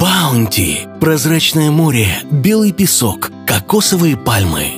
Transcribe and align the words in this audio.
Баунти. 0.00 0.78
Прозрачное 0.98 1.70
море, 1.70 2.06
белый 2.30 2.72
песок, 2.72 3.30
кокосовые 3.46 4.16
пальмы. 4.16 4.68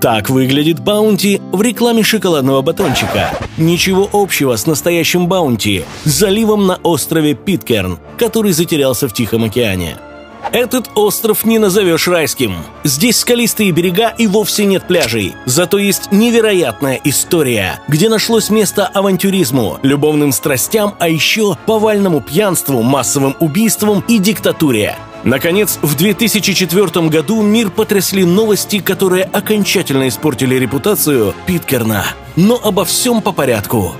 Так 0.00 0.28
выглядит 0.28 0.80
Баунти 0.80 1.40
в 1.52 1.62
рекламе 1.62 2.02
шоколадного 2.02 2.62
батончика. 2.62 3.30
Ничего 3.56 4.10
общего 4.12 4.56
с 4.56 4.66
настоящим 4.66 5.28
Баунти, 5.28 5.84
заливом 6.04 6.66
на 6.66 6.80
острове 6.82 7.34
Питкерн, 7.34 8.00
который 8.18 8.50
затерялся 8.50 9.06
в 9.06 9.14
Тихом 9.14 9.44
океане. 9.44 9.98
Этот 10.50 10.90
остров 10.96 11.44
не 11.44 11.58
назовешь 11.58 12.08
райским. 12.08 12.56
Здесь 12.84 13.20
скалистые 13.20 13.70
берега 13.70 14.12
и 14.18 14.26
вовсе 14.26 14.64
нет 14.64 14.86
пляжей. 14.86 15.34
Зато 15.44 15.78
есть 15.78 16.10
невероятная 16.10 17.00
история, 17.04 17.80
где 17.88 18.08
нашлось 18.08 18.50
место 18.50 18.86
авантюризму, 18.86 19.78
любовным 19.82 20.32
страстям, 20.32 20.94
а 20.98 21.08
еще 21.08 21.56
повальному 21.66 22.20
пьянству, 22.20 22.82
массовым 22.82 23.36
убийствам 23.38 24.04
и 24.08 24.18
диктатуре. 24.18 24.96
Наконец, 25.24 25.78
в 25.82 25.94
2004 25.94 27.08
году 27.08 27.42
мир 27.42 27.70
потрясли 27.70 28.24
новости, 28.24 28.80
которые 28.80 29.24
окончательно 29.24 30.08
испортили 30.08 30.56
репутацию 30.56 31.34
Питкерна. 31.46 32.04
Но 32.34 32.60
обо 32.62 32.84
всем 32.84 33.22
по 33.22 33.32
порядку. 33.32 33.94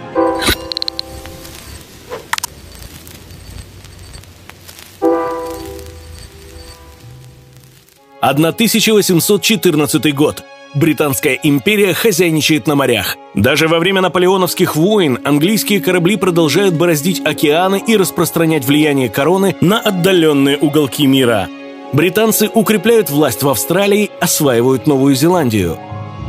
1814 8.23 10.15
год. 10.15 10.45
Британская 10.75 11.37
империя 11.43 11.93
хозяйничает 11.93 12.69
на 12.69 12.77
морях. 12.77 13.17
Даже 13.35 13.67
во 13.67 13.81
время 13.81 14.01
наполеоновских 14.01 14.77
войн 14.77 15.19
английские 15.25 15.81
корабли 15.81 16.15
продолжают 16.15 16.75
бороздить 16.75 17.21
океаны 17.27 17.83
и 17.85 17.97
распространять 17.97 18.65
влияние 18.65 19.09
короны 19.09 19.57
на 19.61 19.81
отдаленные 19.81 20.57
уголки 20.57 21.05
мира. 21.05 21.49
Британцы 21.93 22.49
укрепляют 22.55 23.11
власть 23.11 23.43
в 23.43 23.49
Австралии, 23.49 24.09
осваивают 24.21 24.87
Новую 24.87 25.17
Зеландию. 25.17 25.77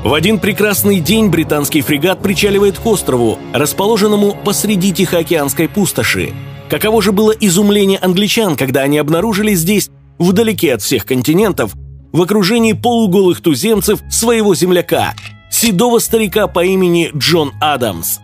В 0.03 0.15
один 0.15 0.39
прекрасный 0.39 0.99
день 0.99 1.29
британский 1.29 1.81
фрегат 1.81 2.23
причаливает 2.23 2.79
к 2.79 2.85
острову, 2.87 3.37
расположенному 3.53 4.35
посреди 4.43 4.91
Тихоокеанской 4.93 5.69
пустоши. 5.69 6.33
Каково 6.71 7.03
же 7.03 7.11
было 7.11 7.31
изумление 7.31 7.99
англичан, 7.99 8.55
когда 8.55 8.81
они 8.81 8.97
обнаружили 8.97 9.53
здесь, 9.53 9.91
вдалеке 10.17 10.73
от 10.73 10.81
всех 10.81 11.05
континентов, 11.05 11.75
в 12.13 12.21
окружении 12.21 12.73
полуголых 12.73 13.41
туземцев 13.41 13.99
своего 14.09 14.55
земляка, 14.55 15.15
седого 15.51 15.99
старика 15.99 16.47
по 16.47 16.63
имени 16.63 17.11
Джон 17.13 17.51
Адамс. 17.59 18.19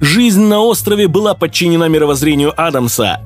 Жизнь 0.00 0.42
на 0.42 0.60
острове 0.60 1.06
была 1.06 1.34
подчинена 1.34 1.86
мировоззрению 1.88 2.52
Адамса. 2.60 3.20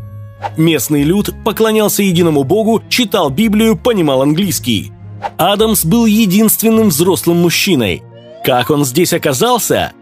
Местный 0.57 1.05
люд 1.05 1.31
поклонялся 1.45 2.03
единому 2.03 2.45
богу, 2.45 2.83
читал 2.89 3.31
Библию, 3.31 3.77
понимал 3.77 4.23
английский. 4.23 4.93
Адамс 5.37 5.85
был 5.85 6.07
единственным 6.07 6.89
взрослым 6.89 7.39
мужчиной. 7.39 8.03
Как 8.45 8.71
он 8.71 8.85
здесь 8.85 9.13
оказался? 9.13 9.93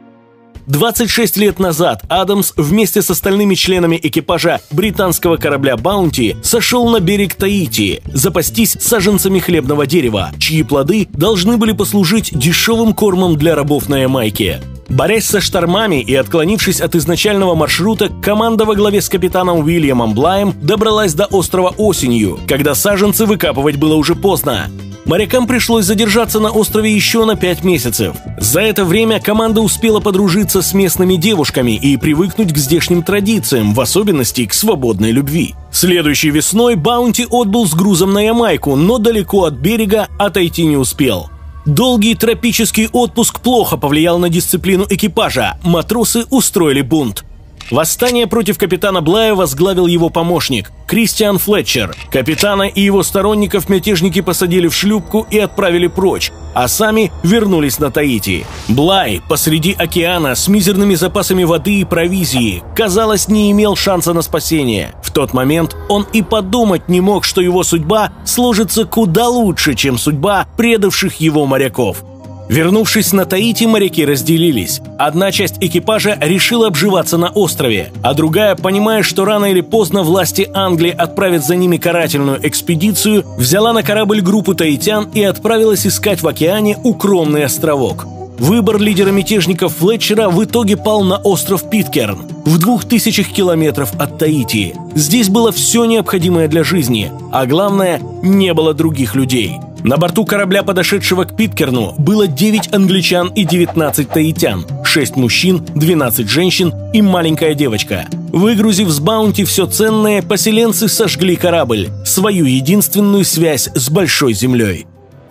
26 0.66 1.36
лет 1.36 1.58
назад 1.58 2.02
Адамс 2.08 2.52
вместе 2.56 3.02
с 3.02 3.10
остальными 3.10 3.54
членами 3.54 3.98
экипажа 4.02 4.60
британского 4.70 5.36
корабля 5.36 5.76
«Баунти» 5.76 6.36
сошел 6.42 6.88
на 6.90 7.00
берег 7.00 7.34
Таити 7.34 8.02
запастись 8.06 8.76
саженцами 8.80 9.38
хлебного 9.38 9.86
дерева, 9.86 10.30
чьи 10.38 10.62
плоды 10.62 11.08
должны 11.12 11.56
были 11.56 11.72
послужить 11.72 12.36
дешевым 12.36 12.94
кормом 12.94 13.36
для 13.36 13.54
рабов 13.54 13.88
на 13.88 14.02
Ямайке. 14.02 14.60
Борясь 14.88 15.26
со 15.26 15.40
штормами 15.40 16.00
и 16.00 16.14
отклонившись 16.14 16.80
от 16.80 16.94
изначального 16.94 17.54
маршрута, 17.54 18.08
команда 18.22 18.64
во 18.64 18.74
главе 18.74 19.02
с 19.02 19.08
капитаном 19.08 19.58
Уильямом 19.58 20.14
Блаем 20.14 20.54
добралась 20.62 21.12
до 21.12 21.26
острова 21.26 21.74
осенью, 21.76 22.38
когда 22.48 22.74
саженцы 22.74 23.26
выкапывать 23.26 23.76
было 23.76 23.96
уже 23.96 24.14
поздно. 24.14 24.70
Морякам 25.08 25.46
пришлось 25.46 25.86
задержаться 25.86 26.38
на 26.38 26.50
острове 26.50 26.92
еще 26.92 27.24
на 27.24 27.34
пять 27.34 27.64
месяцев. 27.64 28.14
За 28.36 28.60
это 28.60 28.84
время 28.84 29.20
команда 29.20 29.62
успела 29.62 30.00
подружиться 30.00 30.60
с 30.60 30.74
местными 30.74 31.16
девушками 31.16 31.76
и 31.76 31.96
привыкнуть 31.96 32.52
к 32.52 32.58
здешним 32.58 33.02
традициям, 33.02 33.72
в 33.72 33.80
особенности 33.80 34.44
к 34.44 34.52
свободной 34.52 35.10
любви. 35.10 35.54
Следующей 35.72 36.28
весной 36.28 36.74
Баунти 36.74 37.26
отбыл 37.30 37.66
с 37.66 37.72
грузом 37.72 38.12
на 38.12 38.18
Ямайку, 38.18 38.76
но 38.76 38.98
далеко 38.98 39.44
от 39.44 39.54
берега 39.54 40.08
отойти 40.18 40.66
не 40.66 40.76
успел. 40.76 41.30
Долгий 41.64 42.14
тропический 42.14 42.88
отпуск 42.92 43.40
плохо 43.40 43.78
повлиял 43.78 44.18
на 44.18 44.28
дисциплину 44.28 44.84
экипажа. 44.90 45.58
Матросы 45.62 46.26
устроили 46.28 46.82
бунт. 46.82 47.24
Восстание 47.70 48.26
против 48.26 48.56
капитана 48.56 49.02
Блая 49.02 49.34
возглавил 49.34 49.86
его 49.86 50.08
помощник 50.08 50.72
Кристиан 50.86 51.38
Флетчер. 51.38 51.94
Капитана 52.10 52.62
и 52.62 52.80
его 52.80 53.02
сторонников 53.02 53.68
мятежники 53.68 54.22
посадили 54.22 54.68
в 54.68 54.74
шлюпку 54.74 55.26
и 55.30 55.38
отправили 55.38 55.86
прочь, 55.86 56.32
а 56.54 56.66
сами 56.66 57.12
вернулись 57.22 57.78
на 57.78 57.90
Таити. 57.90 58.46
Блай 58.68 59.20
посреди 59.28 59.72
океана 59.72 60.34
с 60.34 60.48
мизерными 60.48 60.94
запасами 60.94 61.44
воды 61.44 61.80
и 61.80 61.84
провизии, 61.84 62.62
казалось, 62.74 63.28
не 63.28 63.50
имел 63.50 63.76
шанса 63.76 64.14
на 64.14 64.22
спасение. 64.22 64.94
В 65.02 65.10
тот 65.10 65.34
момент 65.34 65.76
он 65.90 66.06
и 66.12 66.22
подумать 66.22 66.88
не 66.88 67.02
мог, 67.02 67.24
что 67.24 67.42
его 67.42 67.64
судьба 67.64 68.12
сложится 68.24 68.86
куда 68.86 69.28
лучше, 69.28 69.74
чем 69.74 69.98
судьба 69.98 70.48
предавших 70.56 71.16
его 71.16 71.44
моряков. 71.44 72.02
Вернувшись 72.48 73.12
на 73.12 73.24
Таити, 73.24 73.66
моряки 73.66 74.06
разделились. 74.06 74.80
Одна 74.98 75.32
часть 75.32 75.56
экипажа 75.60 76.16
решила 76.20 76.66
обживаться 76.66 77.18
на 77.18 77.28
острове, 77.28 77.90
а 78.02 78.14
другая, 78.14 78.54
понимая, 78.54 79.02
что 79.02 79.24
рано 79.24 79.46
или 79.46 79.60
поздно 79.60 80.02
власти 80.02 80.48
Англии 80.54 80.94
отправят 80.98 81.44
за 81.44 81.56
ними 81.56 81.76
карательную 81.76 82.40
экспедицию, 82.42 83.24
взяла 83.36 83.72
на 83.72 83.82
корабль 83.82 84.22
группу 84.22 84.54
таитян 84.54 85.08
и 85.14 85.22
отправилась 85.22 85.86
искать 85.86 86.22
в 86.22 86.28
океане 86.28 86.78
укромный 86.82 87.44
островок. 87.44 88.06
Выбор 88.38 88.78
лидера 88.78 89.10
мятежников 89.10 89.74
Флетчера 89.76 90.30
в 90.30 90.42
итоге 90.42 90.76
пал 90.76 91.02
на 91.02 91.16
остров 91.16 91.68
Питкерн, 91.68 92.18
в 92.44 92.58
двух 92.58 92.84
тысячах 92.84 93.28
километров 93.28 93.92
от 93.98 94.16
Таити. 94.16 94.74
Здесь 94.94 95.28
было 95.28 95.52
все 95.52 95.84
необходимое 95.84 96.48
для 96.48 96.64
жизни, 96.64 97.10
а 97.32 97.46
главное, 97.46 98.00
не 98.22 98.54
было 98.54 98.74
других 98.74 99.14
людей– 99.14 99.58
на 99.84 99.96
борту 99.96 100.24
корабля, 100.24 100.62
подошедшего 100.62 101.24
к 101.24 101.36
Питкерну, 101.36 101.94
было 101.98 102.26
9 102.26 102.74
англичан 102.74 103.28
и 103.28 103.44
19 103.44 104.08
таитян, 104.08 104.66
6 104.84 105.16
мужчин, 105.16 105.64
12 105.74 106.28
женщин 106.28 106.72
и 106.92 107.02
маленькая 107.02 107.54
девочка. 107.54 108.06
Выгрузив 108.32 108.88
с 108.88 109.00
Баунти 109.00 109.44
все 109.44 109.66
ценное, 109.66 110.22
поселенцы 110.22 110.88
сожгли 110.88 111.36
корабль, 111.36 111.88
свою 112.04 112.44
единственную 112.44 113.24
связь 113.24 113.68
с 113.74 113.88
Большой 113.90 114.34
Землей. 114.34 114.86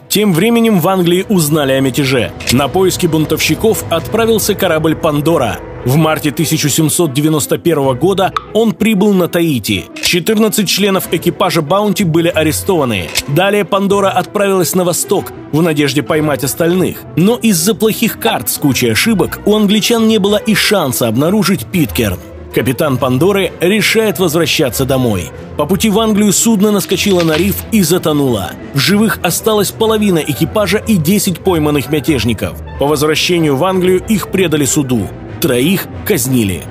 Тем 0.09 0.33
временем 0.33 0.79
в 0.79 0.87
Англии 0.87 1.25
узнали 1.27 1.73
о 1.73 1.81
мятеже. 1.81 2.31
На 2.51 2.67
поиски 2.67 3.07
бунтовщиков 3.07 3.83
отправился 3.89 4.55
корабль 4.55 4.95
«Пандора», 4.95 5.59
в 5.87 5.95
марте 5.95 6.31
1791 6.31 7.95
года 7.95 8.33
он 8.53 8.73
прибыл 8.73 9.13
на 9.13 9.29
Таити. 9.29 9.85
14 10.03 10.67
членов 10.67 11.07
экипажа 11.11 11.61
Баунти 11.61 12.03
были 12.03 12.27
арестованы. 12.27 13.07
Далее 13.29 13.63
Пандора 13.63 14.09
отправилась 14.09 14.75
на 14.75 14.83
восток 14.83 15.31
в 15.53 15.61
надежде 15.61 16.03
поймать 16.03 16.43
остальных. 16.43 16.97
Но 17.15 17.37
из-за 17.37 17.73
плохих 17.73 18.19
карт 18.19 18.49
с 18.49 18.57
кучей 18.57 18.89
ошибок 18.89 19.39
у 19.45 19.55
англичан 19.55 20.09
не 20.09 20.17
было 20.17 20.35
и 20.35 20.55
шанса 20.55 21.07
обнаружить 21.07 21.65
Питкерн. 21.67 22.19
Капитан 22.53 22.97
Пандоры 22.97 23.53
решает 23.61 24.19
возвращаться 24.19 24.83
домой. 24.83 25.29
По 25.55 25.65
пути 25.65 25.89
в 25.89 25.99
Англию 25.99 26.33
судно 26.33 26.71
наскочило 26.71 27.21
на 27.21 27.37
риф 27.37 27.55
и 27.71 27.81
затонуло. 27.81 28.51
В 28.73 28.79
живых 28.79 29.19
осталась 29.23 29.71
половина 29.71 30.19
экипажа 30.19 30.79
и 30.79 30.97
10 30.97 31.39
пойманных 31.39 31.89
мятежников. 31.89 32.57
По 32.77 32.87
возвращению 32.87 33.55
в 33.55 33.63
Англию 33.63 34.03
их 34.09 34.31
предали 34.31 34.65
суду 34.65 35.07
троих 35.39 35.87
казнили. 36.05 36.63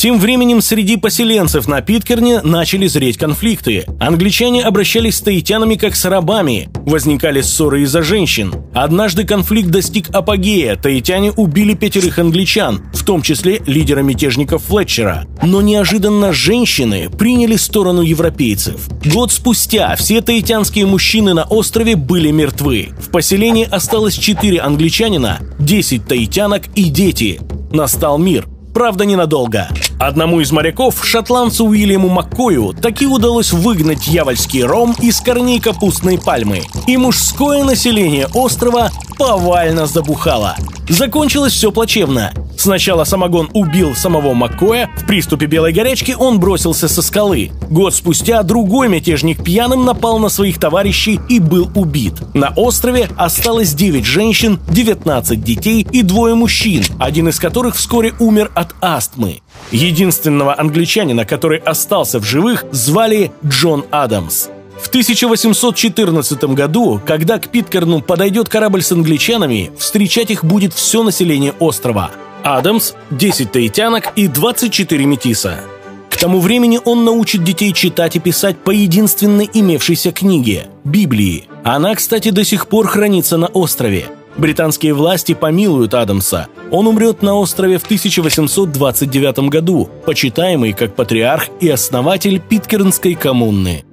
Тем 0.00 0.18
временем 0.18 0.62
среди 0.62 0.96
поселенцев 0.96 1.68
на 1.68 1.82
Питкерне 1.82 2.40
начали 2.40 2.86
зреть 2.86 3.18
конфликты. 3.18 3.84
Англичане 4.00 4.64
обращались 4.64 5.16
с 5.16 5.20
таитянами 5.20 5.74
как 5.74 5.94
с 5.94 6.06
рабами. 6.06 6.70
Возникали 6.86 7.42
ссоры 7.42 7.82
из-за 7.82 8.02
женщин. 8.02 8.54
Однажды 8.72 9.24
конфликт 9.24 9.68
достиг 9.68 10.08
апогея. 10.14 10.76
Таитяне 10.76 11.32
убили 11.32 11.74
пятерых 11.74 12.18
англичан, 12.18 12.80
в 12.94 13.04
том 13.04 13.20
числе 13.20 13.60
лидера 13.66 14.00
мятежников 14.00 14.62
Флетчера. 14.62 15.26
Но 15.42 15.60
неожиданно 15.60 16.32
женщины 16.32 17.10
приняли 17.10 17.56
сторону 17.56 18.00
европейцев. 18.00 18.88
Год 19.04 19.30
спустя 19.32 19.94
все 19.96 20.22
таитянские 20.22 20.86
мужчины 20.86 21.34
на 21.34 21.44
острове 21.44 21.94
были 21.96 22.30
мертвы. 22.30 22.94
В 22.98 23.10
поселении 23.10 23.68
осталось 23.70 24.14
четыре 24.14 24.60
англичанина, 24.60 25.40
10 25.58 26.06
таитянок 26.06 26.68
и 26.74 26.84
дети. 26.84 27.38
Настал 27.70 28.16
мир. 28.16 28.46
Правда, 28.72 29.04
ненадолго. 29.04 29.68
Одному 30.00 30.40
из 30.40 30.50
моряков, 30.50 31.04
шотландцу 31.04 31.66
Уильяму 31.66 32.08
Маккою, 32.08 32.72
таки 32.72 33.06
удалось 33.06 33.52
выгнать 33.52 34.00
дьявольский 34.00 34.62
ром 34.62 34.96
из 34.98 35.20
корней 35.20 35.60
капустной 35.60 36.18
пальмы. 36.18 36.62
И 36.86 36.96
мужское 36.96 37.64
население 37.64 38.26
острова 38.32 38.90
повально 39.18 39.84
забухало. 39.84 40.56
Закончилось 40.88 41.52
все 41.52 41.70
плачевно. 41.70 42.32
Сначала 42.60 43.04
самогон 43.04 43.48
убил 43.54 43.94
самого 43.94 44.34
Маккоя, 44.34 44.90
в 44.94 45.06
приступе 45.06 45.46
белой 45.46 45.72
горячки 45.72 46.14
он 46.14 46.38
бросился 46.38 46.88
со 46.88 47.00
скалы. 47.00 47.52
Год 47.70 47.94
спустя 47.94 48.42
другой 48.42 48.90
мятежник 48.90 49.42
пьяным 49.42 49.86
напал 49.86 50.18
на 50.18 50.28
своих 50.28 50.60
товарищей 50.60 51.18
и 51.30 51.38
был 51.38 51.70
убит. 51.74 52.12
На 52.34 52.52
острове 52.56 53.08
осталось 53.16 53.72
9 53.72 54.04
женщин, 54.04 54.60
19 54.68 55.42
детей 55.42 55.86
и 55.90 56.02
двое 56.02 56.34
мужчин, 56.34 56.84
один 56.98 57.30
из 57.30 57.40
которых 57.40 57.76
вскоре 57.76 58.12
умер 58.18 58.50
от 58.54 58.74
астмы. 58.82 59.40
Единственного 59.70 60.60
англичанина, 60.60 61.24
который 61.24 61.60
остался 61.60 62.18
в 62.18 62.24
живых, 62.24 62.66
звали 62.72 63.32
Джон 63.42 63.86
Адамс. 63.90 64.48
В 64.82 64.88
1814 64.88 66.44
году, 66.44 67.00
когда 67.06 67.38
к 67.38 67.48
Питкерну 67.48 68.02
подойдет 68.02 68.50
корабль 68.50 68.82
с 68.82 68.92
англичанами, 68.92 69.70
встречать 69.78 70.30
их 70.30 70.44
будет 70.44 70.74
все 70.74 71.02
население 71.02 71.54
острова– 71.58 72.10
Адамс, 72.42 72.92
10 73.10 73.52
таитянок 73.52 74.12
и 74.16 74.28
24 74.28 75.04
метиса. 75.04 75.60
К 76.08 76.16
тому 76.16 76.40
времени 76.40 76.78
он 76.84 77.04
научит 77.04 77.44
детей 77.44 77.72
читать 77.72 78.16
и 78.16 78.20
писать 78.20 78.58
по 78.58 78.70
единственной 78.70 79.48
имевшейся 79.52 80.12
книге– 80.12 80.66
Библии. 80.84 81.46
Она, 81.64 81.94
кстати, 81.94 82.30
до 82.30 82.44
сих 82.44 82.66
пор 82.66 82.86
хранится 82.86 83.36
на 83.36 83.46
острове. 83.46 84.06
Британские 84.36 84.94
власти 84.94 85.34
помилуют 85.34 85.94
Адамса. 85.94 86.48
Он 86.70 86.86
умрет 86.86 87.22
на 87.22 87.34
острове 87.34 87.78
в 87.78 87.84
1829 87.84 89.50
году, 89.50 89.90
почитаемый 90.06 90.72
как 90.72 90.94
патриарх 90.94 91.48
и 91.60 91.68
основатель 91.68 92.40
Питкернской 92.40 93.14
коммуны– 93.14 93.84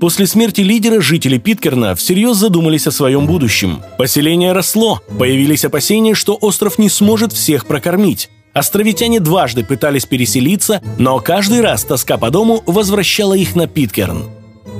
После 0.00 0.26
смерти 0.26 0.60
лидера 0.60 1.00
жители 1.00 1.38
Питкерна 1.38 1.94
всерьез 1.94 2.36
задумались 2.36 2.86
о 2.86 2.90
своем 2.90 3.26
будущем. 3.26 3.80
Поселение 3.96 4.52
росло, 4.52 5.00
появились 5.18 5.64
опасения, 5.64 6.14
что 6.14 6.34
остров 6.34 6.78
не 6.78 6.90
сможет 6.90 7.32
всех 7.32 7.66
прокормить. 7.66 8.28
Островитяне 8.52 9.20
дважды 9.20 9.64
пытались 9.64 10.04
переселиться, 10.04 10.82
но 10.98 11.18
каждый 11.20 11.62
раз 11.62 11.84
тоска 11.84 12.18
по 12.18 12.30
дому 12.30 12.62
возвращала 12.66 13.34
их 13.34 13.54
на 13.54 13.66
Питкерн. 13.66 14.24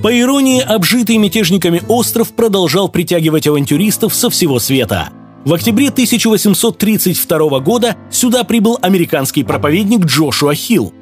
По 0.02 0.18
иронии, 0.18 0.60
обжитый 0.60 1.16
мятежниками 1.16 1.82
остров 1.88 2.32
продолжал 2.32 2.88
притягивать 2.90 3.46
авантюристов 3.46 4.14
со 4.14 4.28
всего 4.28 4.58
света. 4.58 5.08
В 5.46 5.54
октябре 5.54 5.88
1832 5.88 7.60
года 7.60 7.96
сюда 8.10 8.44
прибыл 8.44 8.78
американский 8.82 9.44
проповедник 9.44 10.04
Джошуа 10.04 10.54
Хилл, 10.54 10.92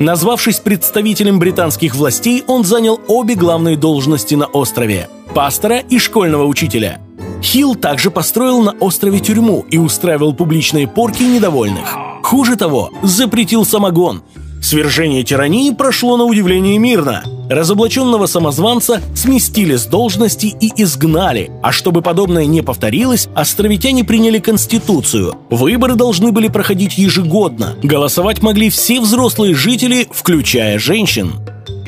Назвавшись 0.00 0.58
представителем 0.58 1.38
британских 1.38 1.94
властей, 1.94 2.42
он 2.48 2.64
занял 2.64 3.00
обе 3.06 3.36
главные 3.36 3.76
должности 3.76 4.34
на 4.34 4.46
острове– 4.46 5.08
пастора 5.34 5.78
и 5.78 5.98
школьного 5.98 6.44
учителя. 6.46 7.00
Хилл 7.42 7.76
также 7.76 8.10
построил 8.10 8.62
на 8.62 8.72
острове 8.72 9.20
тюрьму 9.20 9.64
и 9.70 9.78
устраивал 9.78 10.34
публичные 10.34 10.88
порки 10.88 11.22
недовольных. 11.22 11.96
Хуже 12.22 12.56
того, 12.56 12.90
запретил 13.02 13.64
самогон, 13.64 14.22
Свержение 14.64 15.22
тирании 15.24 15.72
прошло 15.72 16.16
на 16.16 16.24
удивление 16.24 16.78
мирно. 16.78 17.22
Разоблаченного 17.50 18.24
самозванца 18.24 19.02
сместили 19.14 19.76
с 19.76 19.84
должности 19.84 20.46
и 20.46 20.72
изгнали, 20.82 21.50
а 21.62 21.70
чтобы 21.70 22.00
подобное 22.00 22.46
не 22.46 22.62
повторилось, 22.62 23.28
островитяне 23.34 24.04
приняли 24.04 24.38
конституцию. 24.38 25.34
Выборы 25.50 25.96
должны 25.96 26.32
были 26.32 26.48
проходить 26.48 26.96
ежегодно. 26.96 27.76
Голосовать 27.82 28.40
могли 28.40 28.70
все 28.70 29.02
взрослые 29.02 29.54
жители, 29.54 30.08
включая 30.10 30.78
женщин. 30.78 31.34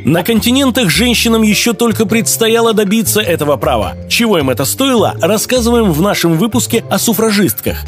На 0.05 0.22
континентах 0.22 0.90
женщинам 0.90 1.40
еще 1.40 1.72
только 1.72 2.05
предстояло 2.05 2.75
добиться 2.75 3.22
этого 3.22 3.56
права. 3.56 3.94
Чего 4.11 4.37
им 4.37 4.50
это 4.50 4.67
стоило, 4.67 5.17
рассказываем 5.22 5.93
в 5.93 6.02
нашем 6.02 6.37
выпуске 6.37 6.84
о 6.90 6.99
суфражистках. 6.99 7.87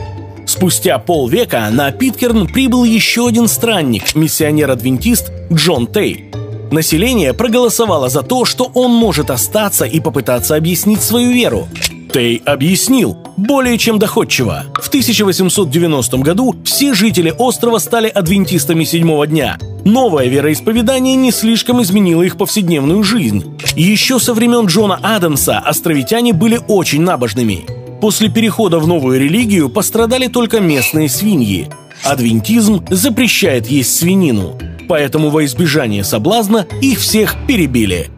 Спустя 0.58 0.99
полвека 0.99 1.70
на 1.70 1.93
Питкерн 1.93 2.49
прибыл 2.49 2.82
еще 2.82 3.28
один 3.28 3.46
странник, 3.46 4.16
миссионер-адвентист 4.16 5.31
Джон 5.52 5.87
Тей. 5.87 6.32
Население 6.72 7.32
проголосовало 7.32 8.08
за 8.08 8.22
то, 8.22 8.44
что 8.44 8.69
он 8.75 8.90
может 8.90 9.31
остаться 9.31 9.84
и 9.84 10.00
попытаться 10.00 10.56
объяснить 10.56 11.00
свою 11.00 11.31
веру. 11.31 11.69
Тей 12.12 12.43
объяснил, 12.44 13.16
более 13.37 13.78
чем 13.78 14.00
доходчиво. 14.00 14.64
В 14.82 14.88
1890 14.88 16.19
году 16.19 16.56
все 16.64 16.93
жители 16.93 17.32
острова 17.38 17.78
стали 17.78 18.08
адвентистами 18.08 18.82
седьмого 18.82 19.28
дня. 19.28 19.58
Новое 19.84 20.26
вероисповедание 20.26 21.14
не 21.14 21.31
слишком 21.31 21.81
изменило 21.82 22.22
их 22.22 22.37
повседневную 22.37 23.05
жизнь. 23.05 23.56
Еще 23.76 24.19
со 24.19 24.34
времен 24.34 24.66
Джона 24.66 24.99
Адамса 25.05 25.60
островитяне 25.60 26.32
были 26.32 26.58
очень 26.66 27.02
набожными. 27.02 27.77
После 28.00 28.28
перехода 28.28 28.78
в 28.78 28.86
новую 28.86 29.20
религию 29.20 29.68
пострадали 29.68 30.28
только 30.28 30.60
местные 30.60 31.08
свиньи. 31.08 31.68
Адвентизм 32.04 32.84
запрещает 32.90 33.66
есть 33.66 33.96
свинину, 33.96 34.56
поэтому 34.88 35.30
во 35.30 35.44
избежание 35.44 36.04
соблазна 36.04 36.66
их 36.80 37.00
всех 37.00 37.34
перебили. 37.48 38.10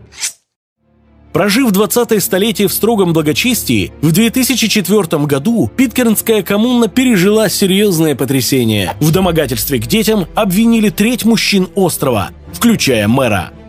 Прожив 1.32 1.70
20-е 1.70 2.20
столетие 2.20 2.68
в 2.68 2.72
строгом 2.72 3.12
благочестии, 3.12 3.92
в 4.02 4.12
2004 4.12 5.24
году 5.26 5.70
Питкернская 5.74 6.42
коммуна 6.42 6.88
пережила 6.88 7.48
серьезное 7.48 8.16
потрясение. 8.16 8.94
В 9.00 9.12
домогательстве 9.12 9.78
к 9.78 9.86
детям 9.86 10.26
обвинили 10.34 10.90
треть 10.90 11.24
мужчин 11.24 11.68
острова, 11.74 12.30
включая 12.52 13.06
мэра– 13.08 13.52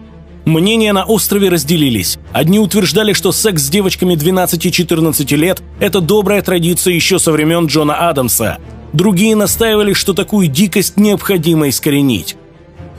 Мнения 0.45 0.91
на 0.91 1.03
острове 1.03 1.49
разделились. 1.49 2.17
Одни 2.33 2.59
утверждали, 2.59 3.13
что 3.13 3.31
секс 3.31 3.61
с 3.63 3.69
девочками 3.69 4.15
12-14 4.15 5.35
лет– 5.35 5.61
это 5.79 6.01
добрая 6.01 6.41
традиция 6.41 6.95
еще 6.95 7.19
со 7.19 7.31
времен 7.31 7.67
Джона 7.67 8.09
Адамса. 8.09 8.57
Другие 8.91 9.35
настаивали, 9.35 9.93
что 9.93 10.13
такую 10.13 10.47
дикость 10.47 10.97
необходимо 10.97 11.69
искоренить. 11.69 12.35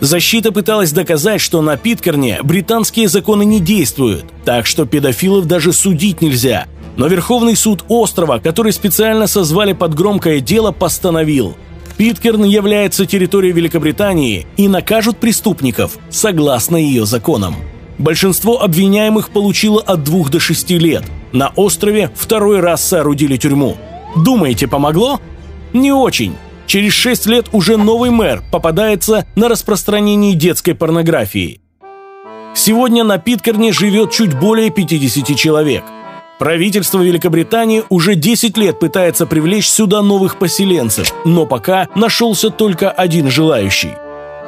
Защита 0.00 0.52
пыталась 0.52 0.92
доказать, 0.92 1.40
что 1.40 1.62
на 1.62 1.76
Питкерне 1.76 2.38
британские 2.42 3.08
законы 3.08 3.44
не 3.44 3.60
действуют, 3.60 4.24
так 4.44 4.66
что 4.66 4.86
педофилов 4.86 5.46
даже 5.46 5.72
судить 5.72 6.22
нельзя. 6.22 6.66
Но 6.96 7.08
Верховный 7.08 7.56
суд 7.56 7.84
острова, 7.88 8.38
который 8.38 8.72
специально 8.72 9.26
созвали 9.26 9.72
под 9.72 9.94
громкое 9.94 10.40
дело, 10.40 10.70
постановил– 10.70 11.56
Питкерн 11.96 12.44
является 12.44 13.06
территорией 13.06 13.52
Великобритании 13.52 14.46
и 14.56 14.68
накажут 14.68 15.18
преступников 15.18 15.98
согласно 16.10 16.76
ее 16.76 17.06
законам. 17.06 17.56
Большинство 17.98 18.62
обвиняемых 18.62 19.30
получило 19.30 19.80
от 19.80 20.02
двух 20.02 20.30
до 20.30 20.40
шести 20.40 20.78
лет. 20.78 21.04
На 21.32 21.48
острове 21.56 22.10
второй 22.14 22.60
раз 22.60 22.84
соорудили 22.84 23.36
тюрьму. 23.36 23.76
Думаете, 24.16 24.66
помогло? 24.66 25.20
Не 25.72 25.92
очень. 25.92 26.34
Через 26.66 26.92
шесть 26.92 27.26
лет 27.26 27.46
уже 27.52 27.76
новый 27.76 28.10
мэр 28.10 28.42
попадается 28.50 29.26
на 29.34 29.48
распространении 29.48 30.34
детской 30.34 30.74
порнографии. 30.74 31.60
Сегодня 32.54 33.04
на 33.04 33.18
Питкерне 33.18 33.72
живет 33.72 34.10
чуть 34.10 34.38
более 34.38 34.70
50 34.70 35.36
человек– 35.36 35.84
Правительство 36.42 37.00
Великобритании 37.00 37.84
уже 37.88 38.16
10 38.16 38.58
лет 38.58 38.80
пытается 38.80 39.26
привлечь 39.26 39.70
сюда 39.70 40.02
новых 40.02 40.40
поселенцев, 40.40 41.14
но 41.24 41.46
пока 41.46 41.86
нашелся 41.94 42.50
только 42.50 42.90
один 42.90 43.30
желающий. 43.30 43.92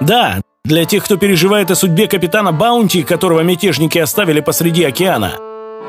Да, 0.01 0.41
для 0.65 0.87
тех, 0.87 1.05
кто 1.05 1.17
переживает 1.17 1.71
о 1.71 1.77
судьбе 1.77 2.09
капитана 2.09 2.51
Баунти, 2.51 3.05
которого 3.05 3.43
мятежники 3.43 3.97
оставили 3.99 4.41
посреди 4.41 4.83
океана. 4.83 5.35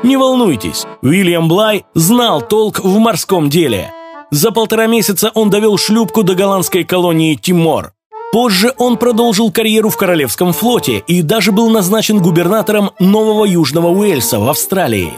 Не 0.04 0.16
волнуйтесь, 0.16 0.86
Уильям 1.02 1.48
Блай 1.48 1.84
знал 1.94 2.40
толк 2.40 2.78
в 2.78 2.98
морском 2.98 3.50
деле. 3.50 3.90
За 4.30 4.52
полтора 4.52 4.86
месяца 4.86 5.32
он 5.34 5.50
довел 5.50 5.76
шлюпку 5.76 6.22
до 6.22 6.36
голландской 6.36 6.84
колонии 6.84 7.34
Тимор. 7.34 7.94
Позже 8.30 8.72
он 8.78 8.96
продолжил 8.96 9.50
карьеру 9.50 9.90
в 9.90 9.96
Королевском 9.96 10.52
флоте 10.52 11.02
и 11.08 11.22
даже 11.22 11.50
был 11.50 11.68
назначен 11.68 12.18
губернатором 12.18 12.92
Нового 13.00 13.44
Южного 13.44 13.88
Уэльса 13.88 14.38
в 14.38 14.48
Австралии. 14.48 15.12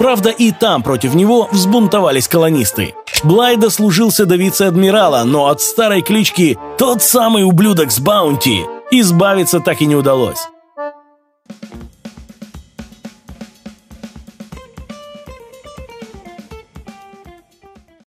Правда, 0.00 0.30
и 0.30 0.50
там 0.50 0.82
против 0.82 1.12
него 1.12 1.46
взбунтовались 1.52 2.26
колонисты. 2.26 2.94
Блай 3.22 3.58
дослужился 3.58 4.24
до 4.24 4.36
вице-адмирала, 4.36 5.24
но 5.24 5.48
от 5.48 5.60
старой 5.60 6.00
клички 6.00 6.58
«Тот 6.78 7.02
самый 7.02 7.44
ублюдок 7.44 7.92
с 7.92 8.00
Баунти» 8.00 8.62
избавиться 8.90 9.60
так 9.60 9.82
и 9.82 9.86
не 9.86 9.94
удалось. 9.94 10.48